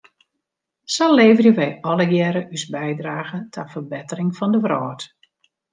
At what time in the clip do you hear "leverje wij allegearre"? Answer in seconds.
1.17-2.41